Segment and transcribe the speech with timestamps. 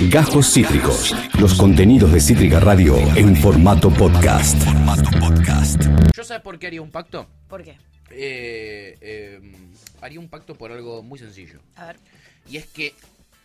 [0.00, 1.14] Gajos Cítricos.
[1.40, 4.62] Los contenidos de Cítrica Radio en formato podcast.
[6.14, 7.26] ¿Yo sabes por qué haría un pacto?
[7.48, 7.78] ¿Por qué?
[8.10, 9.40] Eh, eh,
[10.02, 11.60] haría un pacto por algo muy sencillo.
[11.76, 11.96] A ver.
[12.46, 12.94] Y es que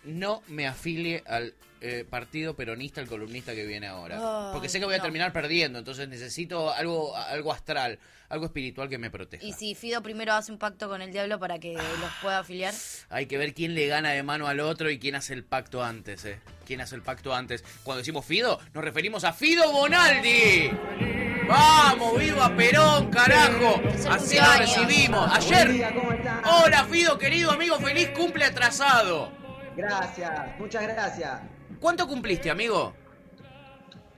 [0.04, 1.54] no me afilie al
[1.84, 4.52] eh, partido peronista, el columnista que viene ahora.
[4.54, 5.04] Porque sé que voy a no.
[5.04, 7.98] terminar perdiendo, entonces necesito algo, algo astral,
[8.30, 9.44] algo espiritual que me proteja.
[9.44, 12.74] ¿Y si Fido primero hace un pacto con el diablo para que los pueda afiliar?
[13.10, 15.84] Hay que ver quién le gana de mano al otro y quién hace el pacto
[15.84, 16.40] antes, ¿eh?
[16.68, 17.64] ¿Quién hace el pacto antes?
[17.84, 20.70] Cuando decimos Fido, nos referimos a Fido Bonaldi.
[21.48, 23.82] ¡Vamos, viva Perón, carajo!
[24.08, 25.32] Así lo recibimos.
[25.34, 25.92] Ayer.
[26.46, 29.32] Hola, Fido, querido amigo, feliz cumple atrasado.
[29.76, 31.42] Gracias, muchas gracias.
[31.82, 32.94] ¿Cuánto cumpliste, amigo?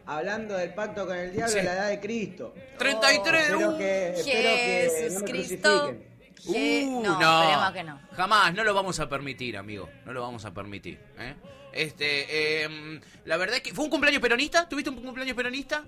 [0.05, 1.59] Hablando del pacto con el diablo Sí.
[1.59, 2.53] en la edad de Cristo.
[2.77, 3.41] 33.
[3.43, 5.79] Espero uh, que, espero que no Jesús me Cristo.
[5.79, 6.13] crucifiquen.
[6.13, 6.13] Je-
[6.45, 8.01] Uh, no, que no.
[8.11, 9.89] Jamás, no lo vamos a permitir, amigo.
[10.05, 10.99] No lo vamos a permitir.
[11.17, 11.35] ¿eh?
[11.71, 13.73] Este, em, la verdad es que.
[13.73, 14.67] ¿Fue un cumpleaños peronista?
[14.67, 15.85] ¿Tuviste un cumpleaños peronista?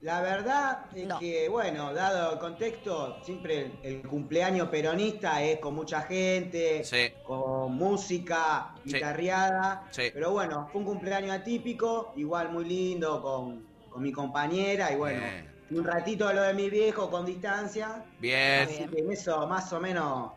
[0.00, 1.18] La verdad es No.
[1.18, 7.12] que, bueno, dado el contexto, siempre el, el cumpleaños peronista es con mucha gente, Sí.
[7.24, 9.88] con música, guitarreada.
[9.90, 10.10] Sí.
[10.14, 15.18] Pero bueno, fue un cumpleaños atípico, igual muy lindo, con, con mi compañera, y bueno,
[15.20, 15.50] Bien.
[15.80, 18.04] un ratito lo de mi viejo con distancia.
[18.20, 18.68] Bien.
[18.68, 20.30] Así que en eso más o menos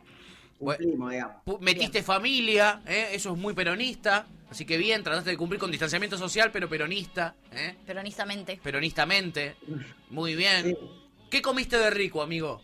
[0.57, 1.35] cumplimos, digamos.
[1.45, 3.09] Pu- Metiste familia, ¿eh?
[3.11, 4.25] eso es muy peronista.
[4.51, 7.77] Así que bien, trataste de cumplir con distanciamiento social, pero peronista, ¿eh?
[7.85, 8.59] Peronistamente.
[8.61, 9.55] peronistamente.
[10.09, 10.65] Muy bien.
[10.65, 10.77] Sí.
[11.29, 12.61] ¿Qué comiste de rico, amigo?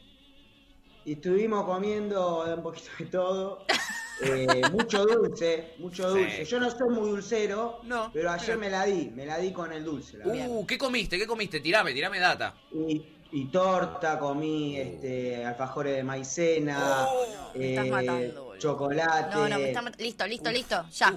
[1.06, 3.66] Y estuvimos comiendo un poquito de todo.
[4.20, 6.20] Eh, mucho dulce, mucho Sí.
[6.22, 6.46] dulce.
[6.46, 9.54] Yo no soy muy dulcero, No, pero ayer pero- me la di, me la di
[9.54, 10.18] con el dulce.
[10.18, 10.26] la.
[10.26, 11.20] Uh, ¿qué comiste?
[11.20, 11.60] ¿Qué comiste?
[11.60, 12.56] Tirame, tirame data.
[12.74, 13.00] Y,
[13.32, 17.06] y torta, comí este, alfajores de maicena,
[17.54, 18.58] me estás eh, matando, boludo.
[18.58, 19.36] chocolate.
[19.36, 20.86] No, no, me está Listo, listo, listo.
[20.94, 21.14] Ya.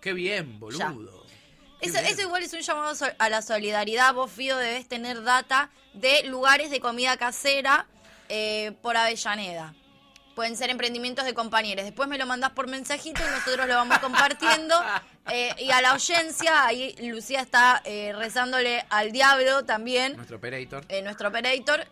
[0.00, 1.20] Qué bien, boludo.
[1.80, 4.12] Eso, igual es un llamado a la solidaridad.
[4.14, 7.86] Vos, Fido, debes tener data de lugares de comida casera
[8.28, 9.74] eh, por Avellaneda.
[10.34, 11.84] Pueden ser emprendimientos de compañeros.
[11.84, 14.74] Después me lo mandás por mensajito y nosotros lo vamos compartiendo.
[15.32, 20.84] Eh, y a la audiencia, ahí Lucía está eh, rezándole al diablo también, Nuestro operator.
[21.04, 21.86] nuestro operator.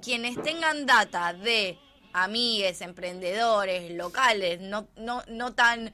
[0.00, 1.78] quienes tengan data de
[2.12, 5.92] amigues, emprendedores, locales, no, no, no tan...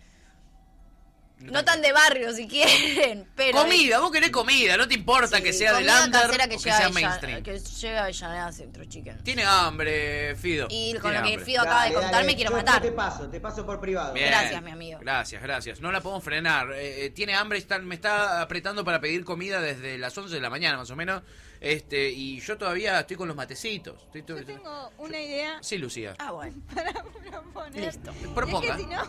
[1.39, 3.59] No tan de barrio si quieren, pero...
[3.59, 6.77] Comida, vos querés comida, no te importa Sí, que sea casera o que que llega
[6.79, 7.43] sea mainstream.
[7.43, 9.23] Que llegue a Avellaneda Centro Chicken.
[9.23, 10.67] Tiene hambre, Fido.
[10.71, 11.45] Y con Tiene lo que hambre.
[11.45, 12.81] Fido acaba de Dale, contar dale, me quiero yo- matar.
[12.83, 14.15] Te paso, te paso por privado.
[14.15, 14.29] Bien.
[14.29, 14.99] Gracias, mi amigo.
[15.01, 15.81] Gracias, gracias.
[15.81, 16.73] No la podemos frenar.
[16.73, 20.41] Eh, eh, tiene hambre, está- me está apretando para pedir comida desde las 11 de
[20.41, 21.23] la mañana, más o menos.
[21.61, 23.95] Este, y yo todavía estoy con los matecitos.
[24.15, 26.15] Estoy Yo tengo una idea Sí, Lucía.
[26.19, 26.57] Ah, bueno.
[26.75, 27.85] para proponer.
[27.87, 28.13] Listo.
[28.35, 28.69] Proponga.
[28.69, 29.03] Es que si no,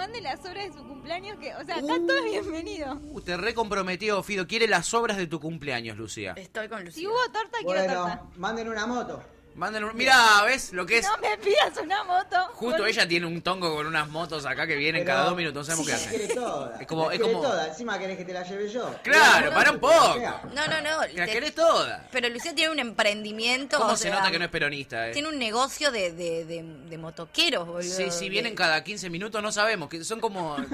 [0.00, 2.06] mande las obras de su cumpleaños, que, o sea, acá Uh.
[2.06, 2.94] todo es bienvenido.
[3.02, 4.46] Uh, te recomprometió, Fido.
[4.46, 6.32] Quiere las obras de tu cumpleaños, Lucía.
[6.38, 7.08] Estoy con Si Lucía.
[7.10, 8.22] hubo torta, quiero torta.
[8.36, 9.22] Manden una moto.
[9.62, 9.94] Un...
[9.96, 11.06] Mirá, ¿ves lo que es?
[11.06, 12.36] No me pidas una moto.
[12.54, 15.68] Justo ella tiene un tongo con unas motos acá que vienen Pero- cada dos minutos,
[15.68, 16.78] no sabemos Sí, qué toda.
[16.80, 17.68] Es como- la es como- toda.
[17.68, 18.94] Encima querés que te la lleve yo.
[19.02, 20.18] Claro, Bueno, para un poco.
[20.54, 21.00] No, no, no.
[21.14, 22.08] La te- querés toda.
[22.10, 23.76] Pero Lucía tiene un emprendimiento.
[23.78, 25.12] ¿Cómo o se sea, nota que no es peronista, eh?
[25.12, 27.82] Tiene un negocio de, de, de, de motoqueros, boludo.
[27.82, 30.56] Sí, sí, vienen cada 15 minutos, no sabemos, que son como...
[30.58, 30.66] eh,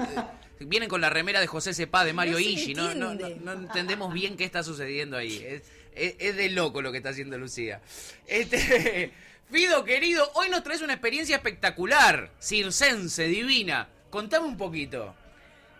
[0.61, 3.51] vienen con la remera de José Cepá, de Mario No Ishi, no, no, no, no
[3.53, 5.43] entendemos bien qué está sucediendo ahí.
[5.45, 5.63] Es,
[5.97, 7.81] es- es de loco lo que está haciendo Lucía.
[8.25, 9.11] Este,
[9.49, 13.87] Fido, querido, hoy nos traes una experiencia espectacular, circense, divina.
[14.09, 15.15] Contame un poquito.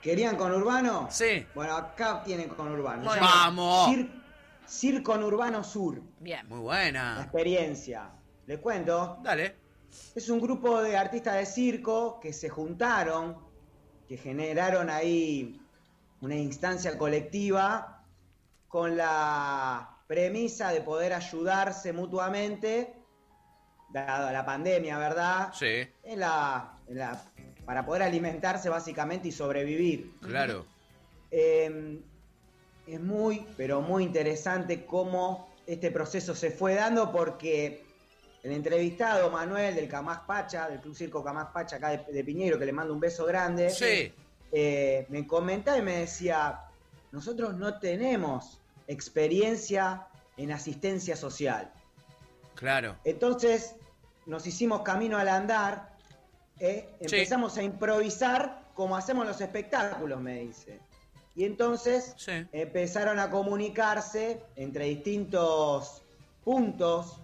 [0.02, 1.10] ¿Querían con Urbano?
[1.12, 1.46] Sí.
[1.54, 3.04] Bueno, acá tienen con Urbano.
[3.20, 3.90] ¡Vamos!
[3.90, 4.10] Cir,
[4.66, 6.02] Cir con Urbano Sur.
[6.20, 6.48] Bien.
[6.48, 7.22] Muy La buena.
[7.24, 8.10] experiencia.
[8.46, 9.20] Les cuento.
[9.22, 9.56] Dale.
[10.16, 13.38] Es un grupo de artistas de circo que se juntaron,
[14.08, 15.60] que generaron ahí
[16.22, 18.06] una instancia colectiva
[18.70, 22.94] con la premisa de poder ayudarse mutuamente,
[23.90, 25.50] dado la pandemia, ¿verdad?
[25.54, 27.22] Sí, En la, en la-
[27.66, 30.14] para poder alimentarse básicamente y sobrevivir.
[30.22, 30.66] claro.
[31.30, 32.00] Eh,
[32.88, 37.84] es muy, pero muy interesante cómo este proceso se fue dando porque
[38.44, 42.58] el entrevistado Manuel del Camás Pacha, del Club Circo Camás Pacha acá de, de Piñero,
[42.58, 44.14] que le mando un beso grande, Sí.
[44.54, 46.62] eh, me comentaba y me decía,
[47.12, 50.08] nosotros no tenemos experiencia
[50.38, 51.72] en asistencia social.
[52.56, 52.96] Claro.
[53.04, 53.76] Entonces
[54.26, 55.96] nos hicimos camino al andar,
[56.60, 57.06] eh, Sí.
[57.16, 60.80] empezamos a improvisar como hacemos los espectáculos, me dice.
[61.36, 62.48] Y entonces Sí.
[62.52, 66.02] empezaron a comunicarse entre distintos
[66.44, 67.20] puntos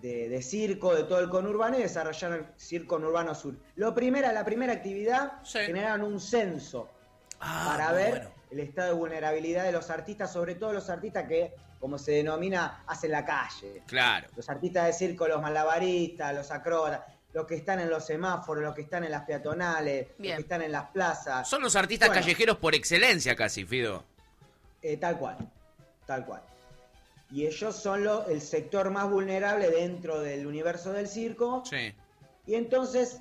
[0.00, 3.54] de, de circo de todo el conurbano y desarrollaron el circo conurbano sur.
[3.76, 5.60] Lo primera, la primera actividad, Sí.
[5.60, 6.88] generaron un censo.
[7.40, 8.30] Ah, para ver bueno.
[8.54, 12.84] El estado de vulnerabilidad de los artistas, sobre todo los artistas que, como se denomina,
[12.86, 13.82] hacen la calle.
[13.86, 14.28] Claro.
[14.36, 17.00] Los artistas de circo, los malabaristas, los acróbatas,
[17.32, 20.34] los que están en los semáforos, los que están en las peatonales, Bien.
[20.34, 21.48] los que están en las plazas.
[21.48, 22.22] Son los artistas Bueno.
[22.22, 24.04] callejeros por excelencia casi, Fido.
[24.82, 25.36] Eh, tal cual,
[26.06, 26.42] tal cual.
[27.32, 31.64] Y ellos son lo- el sector más vulnerable dentro del universo del circo.
[31.68, 31.92] Sí.
[32.46, 33.20] Y entonces,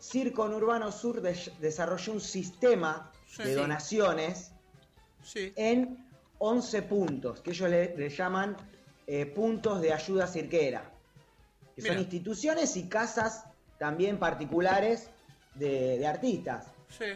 [0.00, 3.42] Circo en Urbano Sur de- desarrolló un sistema Sí.
[3.42, 4.52] de donaciones
[5.24, 5.52] Sí.
[5.56, 6.06] en
[6.38, 8.56] 11 puntos, que ellos le, le llaman
[9.06, 10.90] eh, puntos de ayuda cirquera.
[11.74, 11.94] Que Mira.
[11.94, 13.44] son instituciones y casas
[13.78, 15.10] también particulares
[15.54, 16.66] de, de artistas.
[16.88, 17.06] Sí.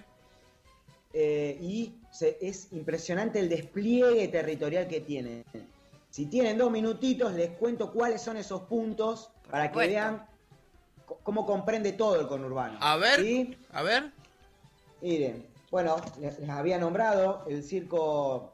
[1.12, 5.44] Eh, y se- es impresionante el despliegue territorial que tienen.
[6.10, 10.26] Si tienen dos minutitos, les cuento cuáles son esos puntos para que vean
[11.22, 12.78] cómo comprende todo el conurbano.
[12.80, 13.20] A ver.
[13.20, 13.56] ¿Sí?
[13.72, 14.10] A ver.
[15.00, 18.52] Miren, bueno, les, les había nombrado el circo,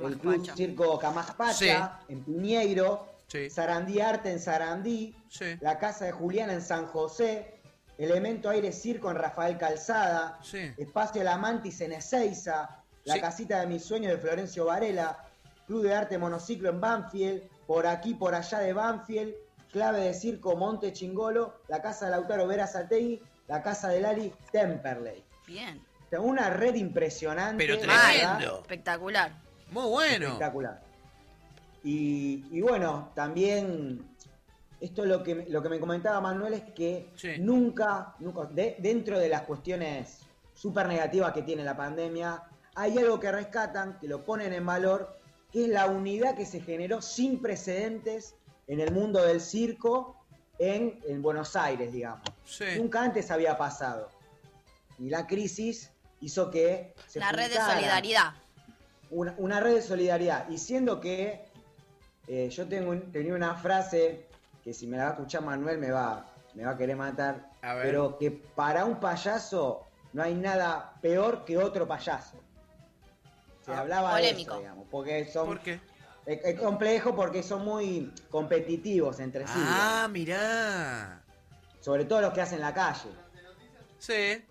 [0.00, 0.56] el club Camaspacha.
[0.56, 3.48] circo Camaspacha en Piñeiro, Sí.
[3.48, 5.56] Sarandí Arte en Sarandí, Sí.
[5.60, 7.60] la Casa de Juliana en San José,
[7.96, 10.72] Elemento Aire Circo en Rafael Calzada, Sí.
[10.76, 13.20] Espacio La Mantis en Ezeiza, La Sí.
[13.20, 15.24] Casita de Mis Sueños de Florencio Varela,
[15.66, 19.32] Club de Arte Monociclo en Banfield, Por Aquí, Por Allá de Banfield,
[19.70, 24.34] Clave de Circo Monte Chingolo, la Casa de Lautaro Vera Sategui, la Casa de Lali
[24.50, 25.24] Temperley.
[25.46, 25.80] Bien.
[26.18, 27.64] Una red impresionante.
[27.64, 28.60] Pero tremendo.
[28.62, 29.32] Espectacular.
[29.70, 30.26] Muy bueno.
[30.26, 30.82] Espectacular.
[31.84, 34.04] Y, y bueno, también
[34.80, 37.32] esto lo que, lo que me comentaba Manuel es que Sí.
[37.38, 40.20] nunca, nunca de- dentro de las cuestiones
[40.54, 42.42] súper negativas que tiene la pandemia,
[42.74, 45.18] hay algo que rescatan, que lo ponen en valor,
[45.52, 48.34] que es la unidad que se generó sin precedentes
[48.66, 50.16] en el mundo del circo
[50.58, 52.22] en, en Buenos Aires, digamos.
[52.44, 52.64] Sí.
[52.76, 54.10] Nunca antes había pasado.
[54.98, 58.32] Y la crisis hizo que se La red de solidaridad.
[59.10, 60.48] una, una red de solidaridad.
[60.48, 61.44] Y siendo que
[62.28, 64.26] eh, yo tengo un- tenía una frase
[64.62, 67.48] que si me la va a escuchar Manuel me va, me va a querer matar,
[67.62, 67.86] A ver.
[67.86, 72.38] pero que para un payaso no hay nada peor que otro payaso.
[73.64, 74.52] Se Ah, hablaba polémico.
[74.52, 75.80] de eso, digamos, porque son ¿Por qué?
[76.26, 81.22] es, es complejo porque son muy competitivos entre sí, Ah, mirá.
[81.80, 83.10] sobre todo los que hacen la calle.
[83.98, 84.44] Sí.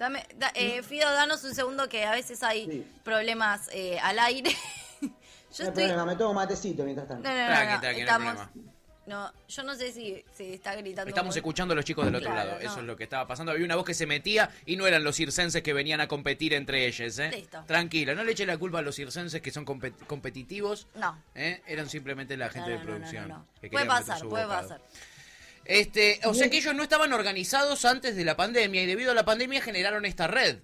[0.00, 2.86] Dame, da- eh, Fido, danos un segundo que a veces hay Sí.
[3.04, 4.50] problemas eh, al aire.
[5.02, 5.72] yo no hay estoy.
[5.74, 7.28] problema, me tomo matecito mientras tanto.
[7.28, 8.72] No, no, no, Tranqui, no, tranqui, no hay estamos- problema.
[9.06, 11.10] no, yo no sé si se está gritando.
[11.10, 12.60] Estamos muy- escuchando a los chicos del otro Claro, lado.
[12.62, 12.66] no.
[12.70, 13.52] Eso es lo que estaba pasando.
[13.52, 16.54] Había una voz que se metía y no eran los circenses que venían a competir
[16.54, 17.18] entre ellos.
[17.18, 17.30] ¿eh?
[17.30, 17.62] Listo.
[17.66, 20.86] Tranquila, no le eche la culpa a los circenses que son compet- competitivos.
[20.94, 21.22] No.
[21.34, 21.60] ¿eh?
[21.66, 23.28] Eran simplemente la gente No, de no, no, no, producción.
[23.28, 23.46] no, no.
[23.60, 24.62] que Puede pasar, puede bocado.
[24.62, 24.80] pasar.
[25.64, 29.14] Este, o sea que ellos no estaban organizados antes de la pandemia y debido a
[29.14, 30.58] la pandemia generaron esta red.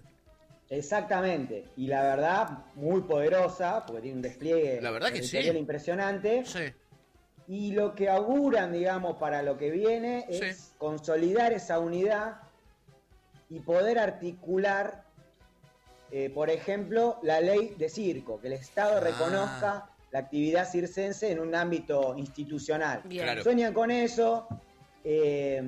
[0.69, 5.38] Exactamente, y la verdad, muy poderosa, porque tiene un despliegue La verdad que sí.
[5.38, 6.44] impresionante.
[6.44, 6.72] Sí.
[7.46, 10.72] Y lo que auguran, digamos, para lo que viene es Sí.
[10.78, 12.38] consolidar esa unidad
[13.49, 15.04] y poder articular,
[16.10, 19.00] eh, por ejemplo, la ley de circo, que el Estado Ah.
[19.00, 23.02] reconozca la actividad circense en un ámbito institucional.
[23.08, 23.44] Claro.
[23.44, 24.49] Sueñan con eso.
[25.08, 25.62] Eh,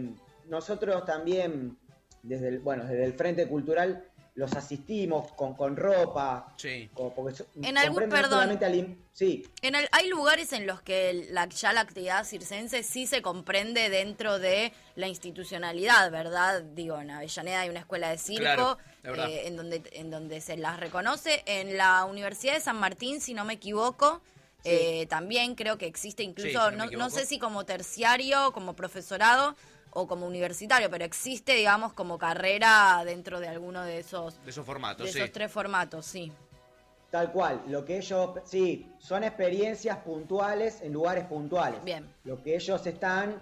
[0.47, 1.79] nosotros también,
[2.23, 4.05] desde el, bueno, desde el Frente Cultural,
[4.35, 6.55] los asistimos con, con ropa.
[6.57, 6.89] Sí.
[6.95, 8.51] con- porque so- En algún- perdón.
[8.51, 12.25] al im- sí, En el- hay lugares en los que el- la, ya la actividad
[12.25, 16.63] circense sí se comprende dentro de la institucionalidad, ¿verdad?
[16.63, 20.57] Digo, en Avellaneda hay una escuela de circo Claro, eh, en, donde, en donde se
[20.57, 21.43] las reconoce.
[21.47, 24.21] En la Universidad de San Martín, si no me equivoco,
[24.63, 24.71] Sí.
[24.71, 28.75] eh, también creo que existe incluso, Sí, si no no, sé si como terciario, como
[28.75, 29.55] profesorado
[29.91, 34.67] o como universitario, pero existe, digamos, como carrera dentro de alguno de esos, De esos
[34.67, 35.19] formatos, de sí.
[35.19, 36.33] esos tres formatos, sí.
[37.11, 41.83] Tal cual, lo que ellos, sí, son experiencias puntuales en lugares puntuales.
[41.83, 42.07] Bien.
[42.25, 43.41] Lo que ellos están,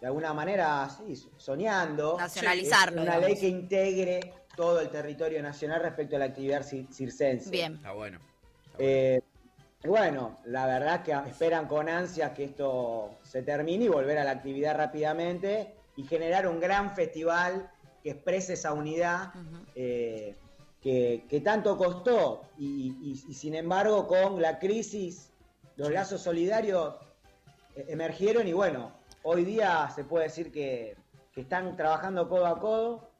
[0.00, 2.16] de alguna manera, sí, soñando.
[2.18, 3.30] Nacionalizarlo, es una digamos.
[3.30, 7.50] ley que integre todo el territorio nacional respecto a la actividad cir- circense.
[7.50, 7.74] Bien.
[7.76, 8.18] Está bueno.
[8.18, 8.90] Está bueno.
[8.90, 9.20] Eh,
[9.84, 14.24] y bueno, la verdad que esperan con ansias que esto se termine y volver a
[14.24, 17.70] la actividad rápidamente y generar un gran festival
[18.02, 19.32] que exprese esa unidad
[19.74, 20.36] eh,
[20.80, 25.32] que, que tanto costó y, y- y sin embargo con la crisis
[25.76, 26.94] los lazos solidarios
[27.76, 30.96] eh, emergieron y bueno, hoy día se puede decir que,
[31.32, 33.10] que están trabajando codo a codo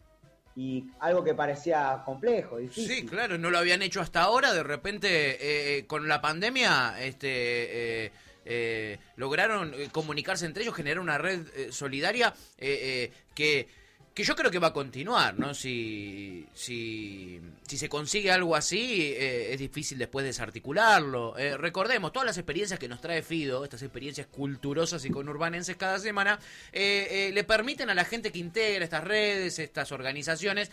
[0.57, 2.87] y algo que parecía complejo, difícil.
[2.89, 4.53] Sí, claro, no lo habían hecho hasta ahora.
[4.53, 8.13] De repente, eh, con la pandemia, este, eh,
[8.45, 13.69] eh, lograron eh, comunicarse entre ellos, generar una red eh, solidaria eh, eh, que
[14.15, 15.55] que yo creo que va a continuar, ¿no?
[15.55, 21.37] Si, si, si se consigue algo así, eh, es difícil después desarticularlo.
[21.37, 25.99] Eh, recordemos, todas las experiencias que nos trae Fido, estas experiencias culturosas y conurbanenses cada
[25.99, 26.39] semana,
[26.73, 30.71] eh, le permiten a la gente que integra estas redes, estas organizaciones,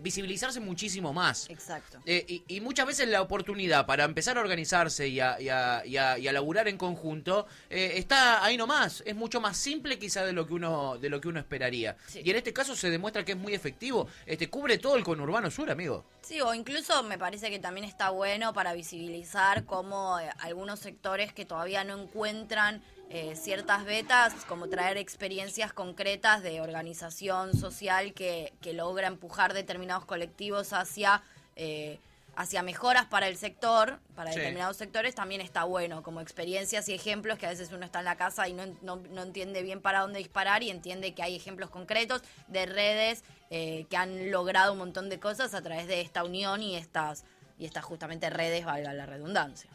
[0.00, 1.48] visibilizarse muchísimo más.
[1.48, 2.00] Exacto.
[2.06, 6.32] Y, muchas veces la oportunidad para empezar a organizarse y a, y a, y a,
[6.32, 9.02] laburar en conjunto está ahí nomás.
[9.06, 11.96] Es mucho más simple quizá de lo que uno, de lo que uno esperaría
[12.32, 14.08] en este caso se demuestra que es muy efectivo.
[14.26, 16.04] Este cubre todo el conurbano sur, amigo.
[16.22, 21.32] Sí, o incluso me parece que también está bueno para visibilizar cómo eh, algunos sectores
[21.32, 28.54] que todavía no encuentran eh, ciertas betas, como traer experiencias concretas de organización social que,
[28.62, 31.22] que logra empujar determinados colectivos hacia
[31.54, 32.00] eh,
[32.34, 37.38] hacia mejoras para el sector, para determinados sectores, también está bueno, como experiencias y ejemplos
[37.38, 40.18] que a veces uno está en la casa y no, no, entiende bien para dónde
[40.18, 45.10] disparar y entiende que hay ejemplos concretos de redes eh, que han logrado un montón
[45.10, 47.24] de cosas a través de esta unión y estas,
[47.58, 49.70] y estas justamente redes, valga la redundancia.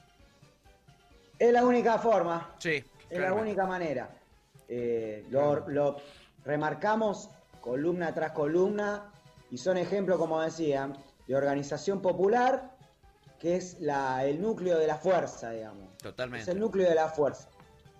[1.37, 2.55] Es la única forma.
[2.57, 2.83] Sí.
[3.09, 4.09] Es la única manera.
[4.67, 5.97] Eh, lo, lo
[6.43, 7.29] remarcamos
[7.61, 9.11] columna tras columna
[9.51, 10.91] y son ejemplos, como decía,
[11.27, 12.75] de organización popular,
[13.39, 15.97] que es la, el núcleo de la fuerza, digamos.
[15.97, 16.43] Totalmente.
[16.43, 17.49] Es el núcleo de la fuerza.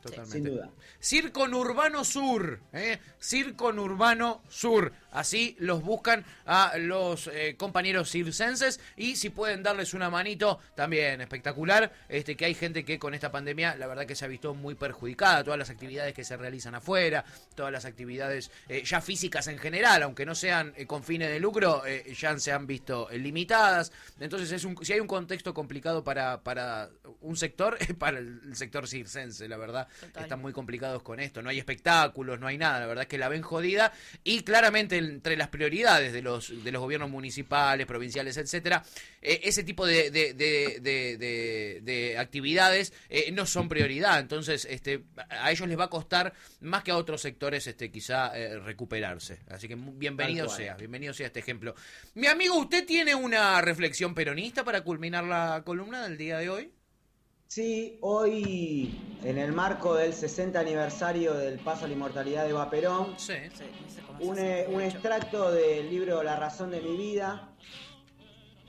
[0.01, 0.31] Totalmente.
[0.31, 0.69] Sin duda.
[0.99, 2.99] Circo Urbano Sur, ¿eh?
[3.19, 4.91] Circo Urbano Sur.
[5.11, 11.21] Así los buscan a los eh, compañeros circenses y si pueden darles una manito, también
[11.21, 11.91] espectacular.
[12.09, 14.75] Este que hay gente que con esta pandemia, la verdad que se ha visto muy
[14.75, 15.43] perjudicada.
[15.43, 17.23] Todas las actividades que se realizan afuera,
[17.55, 21.39] todas las actividades eh, ya físicas en general, aunque no sean eh, con fines de
[21.39, 21.83] lucro,
[22.13, 23.91] ya se han visto limitadas.
[24.19, 26.89] Entonces, es un, si hay un contexto complicado para, para
[27.21, 29.87] un sector, para el sector circense, la verdad.
[30.19, 31.41] Están muy complicados con esto.
[31.41, 32.79] No hay espectáculos, no hay nada.
[32.79, 33.91] La verdad es que la ven jodida.
[34.23, 38.83] Y claramente entre las prioridades de los, de los gobiernos municipales, provinciales, etcétera,
[39.21, 44.19] eh, ese tipo de, de, actividades eh, no son prioridad.
[44.19, 48.37] Entonces, este, a ellos les va a costar más que a otros sectores este, quizá
[48.37, 49.39] eh, recuperarse.
[49.49, 51.75] Así que bienvenido sea, bienvenido sea este ejemplo.
[52.15, 56.71] Mi amigo, ¿usted tiene una reflexión peronista para culminar la columna del día de hoy?
[57.47, 62.69] Sí, hoy en el marco del 60 aniversario del paso a la inmortalidad de Eva
[62.69, 63.15] Perón,
[64.19, 67.49] un, eh, un, extracto del libro La razón de mi vida.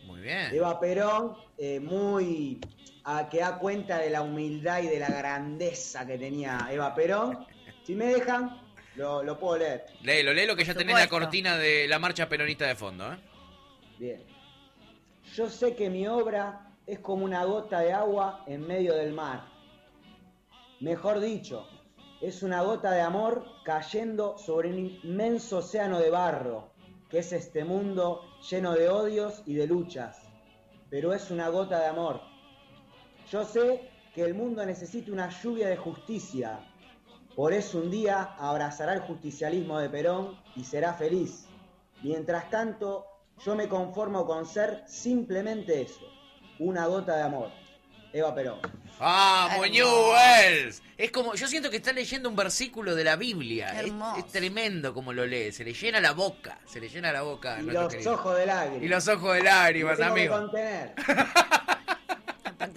[0.04, 0.54] Muy bien.
[0.54, 2.60] Eva Perón, eh, muy
[3.02, 7.46] a, que da cuenta de la humildad y de la grandeza que tenía Eva Perón.
[7.82, 8.62] Si me dejan,
[8.94, 9.86] lo, puedo leer.
[10.02, 13.12] Léelo, léelo que ya tenés la cortina de la marcha peronista de fondo.
[13.12, 13.16] ¿eh?
[13.98, 14.22] Bien.
[15.34, 19.44] Yo sé que mi obra es como una gota de agua en medio del mar.
[20.80, 21.66] Mejor dicho,
[22.22, 26.70] es una gota de amor cayendo sobre un inmenso océano de barro,
[27.10, 30.22] que es este mundo lleno de odios y de luchas.
[30.88, 32.22] Pero es una gota de amor.
[33.30, 36.58] Yo sé que el mundo necesita una lluvia de justicia.
[37.36, 41.46] Por eso un día abrazará el justicialismo de Perón y será feliz.
[42.02, 43.04] Mientras tanto,
[43.44, 46.17] yo me conformo con ser simplemente eso
[46.58, 47.50] una gota de amor.
[48.12, 48.60] Eva Perón.
[49.00, 50.82] ¡Ah, Newells!
[50.96, 53.80] Es como, yo siento que está leyendo un versículo de la Biblia.
[53.80, 55.52] Es, tremendo como lo lee.
[55.52, 56.58] Se le llena la boca.
[56.66, 57.60] Se le llena la boca.
[57.60, 58.82] Y los ojos de lágrimas.
[58.82, 60.50] Y los ojos de lágrimas, amigo.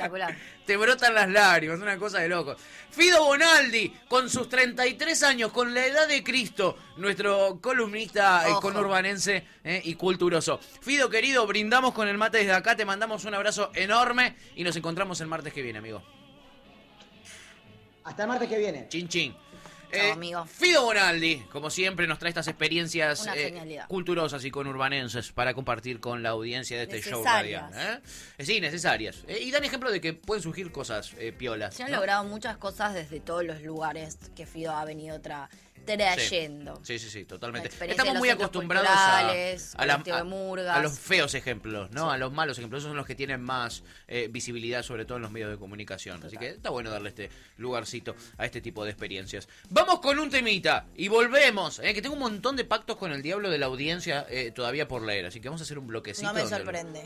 [0.06, 0.38] Espectacular.
[0.66, 2.56] Te brotan las lágrimas, una cosa de loco.
[2.92, 9.44] Fido Bonaldi, con sus 33 años, con la edad de Cristo, nuestro columnista eh, conurbanense
[9.64, 10.60] eh, y culturoso.
[10.82, 14.76] Fido, querido, brindamos con el mate desde acá, te mandamos un abrazo enorme y nos
[14.76, 16.04] encontramos el martes que viene, amigo.
[18.04, 18.88] Hasta el martes que viene.
[18.90, 19.36] Chin, chin.
[19.92, 20.46] Eh, amigo.
[20.46, 26.24] Fido Bonaldi, como siempre, nos trae estas experiencias eh, culturosas y conurbanenses para compartir con
[26.24, 27.72] la audiencia de este show radial.
[27.76, 28.00] ¿eh?
[28.44, 29.24] Sí, necesarias.
[29.28, 31.76] y dan ejemplo de que pueden surgir cosas piolas.
[31.76, 35.50] Se han logrado muchas cosas desde todos los lugares que Fido ha venido tra
[35.86, 36.80] trayendo.
[36.84, 37.70] Sí, sí, sí, totalmente.
[37.88, 39.30] Estamos muy acostumbrados a,
[39.78, 42.12] a, los feos ejemplos, ¿no?
[42.12, 42.82] A los malos ejemplos.
[42.82, 46.24] Esos son los que tienen más eh, visibilidad, sobre todo en los medios de comunicación.
[46.24, 49.48] Así que está bueno darle este lugarcito a este tipo de experiencias.
[49.70, 51.80] Vamos con un temita y volvemos.
[51.80, 54.88] Eh, que tengo un montón de pactos con el diablo de la audiencia eh, todavía
[54.88, 55.26] por leer.
[55.26, 56.28] Así que vamos a hacer un bloquecito.
[56.28, 57.04] No me sorprende.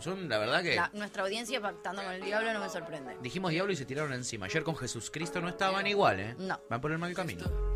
[0.00, 0.80] son, la verdad que.
[0.92, 3.16] nuestra audiencia pactando con el diablo no me sorprende.
[3.22, 4.46] Dijimos diablo y se tiraron encima.
[4.46, 6.34] Ayer con Jesús Cristo no estaban igual, ¿eh?
[6.38, 6.60] No.
[6.68, 7.75] Van por el mal camino.